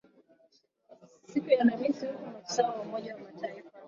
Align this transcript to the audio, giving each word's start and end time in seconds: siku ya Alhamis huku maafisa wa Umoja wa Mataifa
siku 1.31 1.49
ya 1.49 1.61
Alhamis 1.61 1.99
huku 2.05 2.25
maafisa 2.25 2.67
wa 2.67 2.75
Umoja 2.81 3.13
wa 3.15 3.19
Mataifa 3.21 3.69